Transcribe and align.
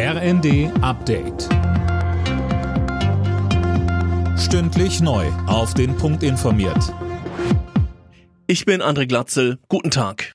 RND 0.00 0.70
Update. 0.80 1.48
Stündlich 4.38 5.00
neu. 5.00 5.26
Auf 5.48 5.74
den 5.74 5.96
Punkt 5.96 6.22
informiert. 6.22 6.94
Ich 8.46 8.64
bin 8.64 8.80
André 8.80 9.08
Glatzel. 9.08 9.58
Guten 9.68 9.90
Tag. 9.90 10.34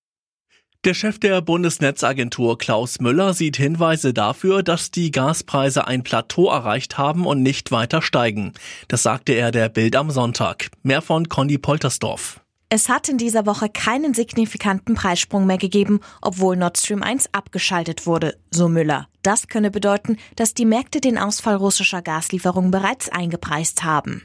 Der 0.84 0.94
Chef 0.94 1.18
der 1.18 1.40
Bundesnetzagentur 1.40 2.58
Klaus 2.58 3.00
Müller 3.00 3.34
sieht 3.34 3.56
Hinweise 3.56 4.14
dafür, 4.14 4.64
dass 4.64 4.92
die 4.92 5.12
Gaspreise 5.12 5.88
ein 5.88 6.04
Plateau 6.04 6.50
erreicht 6.50 6.98
haben 6.98 7.26
und 7.26 7.42
nicht 7.42 7.72
weiter 7.72 8.02
steigen. 8.02 8.52
Das 8.90 9.02
sagte 9.04 9.32
er 9.32 9.52
der 9.52 9.70
Bild 9.70 9.96
am 9.96 10.12
Sonntag. 10.12 10.72
Mehr 10.82 11.02
von 11.02 11.30
Conny 11.30 11.58
Poltersdorf. 11.58 12.43
Es 12.76 12.90
hat 12.90 13.08
in 13.08 13.20
dieser 13.20 13.46
Woche 13.46 13.70
keinen 13.70 14.16
signifikanten 14.16 14.96
Preissprung 14.96 15.46
mehr 15.46 15.60
gegeben, 15.60 16.00
obwohl 16.24 16.58
Nord 16.58 16.80
Stream 16.80 17.04
1 17.04 17.30
abgeschaltet 17.32 18.08
wurde, 18.08 18.36
so 18.50 18.68
Müller. 18.68 19.08
Das 19.22 19.48
könne 19.48 19.70
bedeuten, 19.70 20.18
dass 20.38 20.56
die 20.56 20.66
Märkte 20.66 21.00
den 21.00 21.20
Ausfall 21.20 21.54
russischer 21.54 22.02
Gaslieferungen 22.02 22.72
bereits 22.72 23.10
eingepreist 23.10 23.84
haben. 23.84 24.24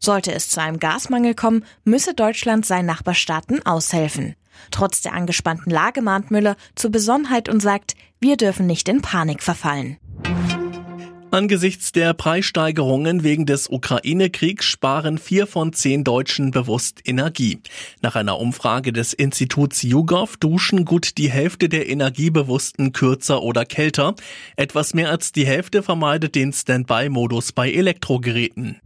Sollte 0.00 0.32
es 0.32 0.48
zu 0.48 0.60
einem 0.60 0.80
Gasmangel 0.80 1.36
kommen, 1.36 1.64
müsse 1.84 2.14
Deutschland 2.14 2.66
seinen 2.66 2.86
Nachbarstaaten 2.86 3.64
aushelfen. 3.64 4.34
Trotz 4.72 5.02
der 5.02 5.12
angespannten 5.12 5.70
Lage 5.70 6.02
mahnt 6.02 6.32
Müller 6.32 6.56
zur 6.74 6.90
Besonnenheit 6.90 7.48
und 7.48 7.60
sagt, 7.60 7.94
wir 8.18 8.36
dürfen 8.36 8.66
nicht 8.66 8.88
in 8.88 9.02
Panik 9.02 9.40
verfallen. 9.40 9.98
Angesichts 11.34 11.90
der 11.90 12.14
Preissteigerungen 12.14 13.24
wegen 13.24 13.44
des 13.44 13.68
Ukraine-Kriegs 13.68 14.66
sparen 14.66 15.18
vier 15.18 15.48
von 15.48 15.72
zehn 15.72 16.04
Deutschen 16.04 16.52
bewusst 16.52 17.00
Energie. 17.04 17.58
Nach 18.02 18.14
einer 18.14 18.38
Umfrage 18.38 18.92
des 18.92 19.12
Instituts 19.12 19.82
YouGov 19.82 20.36
duschen 20.36 20.84
gut 20.84 21.18
die 21.18 21.28
Hälfte 21.28 21.68
der 21.68 21.88
Energiebewussten 21.88 22.92
kürzer 22.92 23.42
oder 23.42 23.64
kälter. 23.64 24.14
Etwas 24.54 24.94
mehr 24.94 25.10
als 25.10 25.32
die 25.32 25.44
Hälfte 25.44 25.82
vermeidet 25.82 26.36
den 26.36 26.52
Standby-Modus 26.52 27.50
bei 27.50 27.72
Elektrogeräten. 27.72 28.80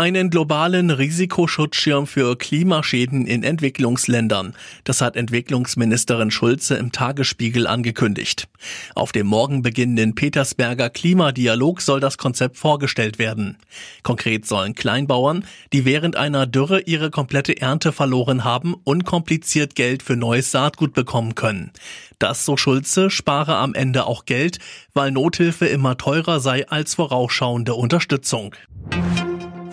Einen 0.00 0.30
globalen 0.30 0.88
Risikoschutzschirm 0.88 2.06
für 2.06 2.34
Klimaschäden 2.38 3.26
in 3.26 3.42
Entwicklungsländern. 3.42 4.54
Das 4.84 5.02
hat 5.02 5.14
Entwicklungsministerin 5.14 6.30
Schulze 6.30 6.76
im 6.76 6.90
Tagesspiegel 6.90 7.66
angekündigt. 7.66 8.48
Auf 8.94 9.12
dem 9.12 9.26
morgen 9.26 9.60
beginnenden 9.60 10.14
Petersberger 10.14 10.88
Klimadialog 10.88 11.82
soll 11.82 12.00
das 12.00 12.16
Konzept 12.16 12.56
vorgestellt 12.56 13.18
werden. 13.18 13.58
Konkret 14.02 14.46
sollen 14.46 14.74
Kleinbauern, 14.74 15.44
die 15.74 15.84
während 15.84 16.16
einer 16.16 16.46
Dürre 16.46 16.80
ihre 16.80 17.10
komplette 17.10 17.60
Ernte 17.60 17.92
verloren 17.92 18.42
haben, 18.42 18.74
unkompliziert 18.84 19.74
Geld 19.74 20.02
für 20.02 20.16
neues 20.16 20.50
Saatgut 20.50 20.94
bekommen 20.94 21.34
können. 21.34 21.72
Das, 22.18 22.46
so 22.46 22.56
Schulze, 22.56 23.10
spare 23.10 23.56
am 23.56 23.74
Ende 23.74 24.06
auch 24.06 24.24
Geld, 24.24 24.60
weil 24.94 25.10
Nothilfe 25.10 25.66
immer 25.66 25.98
teurer 25.98 26.40
sei 26.40 26.66
als 26.68 26.94
vorausschauende 26.94 27.74
Unterstützung 27.74 28.54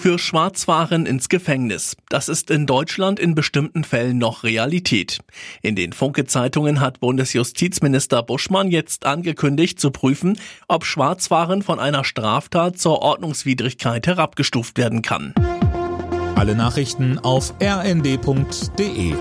für 0.07 0.17
Schwarzfahren 0.17 1.05
ins 1.05 1.27
Gefängnis. 1.27 1.97
Das 2.07 2.29
ist 2.29 2.49
in 2.49 2.65
Deutschland 2.65 3.19
in 3.19 3.35
bestimmten 3.35 3.83
Fällen 3.83 4.17
noch 4.17 4.45
Realität. 4.45 5.17
In 5.61 5.75
den 5.75 5.91
Funke-Zeitungen 5.91 6.79
hat 6.79 7.01
Bundesjustizminister 7.01 8.23
Buschmann 8.23 8.71
jetzt 8.71 9.05
angekündigt 9.05 9.81
zu 9.81 9.91
prüfen, 9.91 10.39
ob 10.69 10.85
Schwarzfahren 10.85 11.61
von 11.61 11.81
einer 11.81 12.05
Straftat 12.05 12.79
zur 12.79 13.01
Ordnungswidrigkeit 13.01 14.07
herabgestuft 14.07 14.77
werden 14.77 15.01
kann. 15.01 15.33
Alle 16.35 16.55
Nachrichten 16.55 17.19
auf 17.19 17.53
rnd.de 17.61 19.13